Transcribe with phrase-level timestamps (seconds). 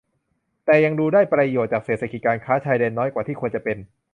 [0.65, 3.77] แต่ยังดูได้ประโยชน์จากเศรษฐกิจการค้าชายแดนน้อยกว่าที่ควรจะเป็น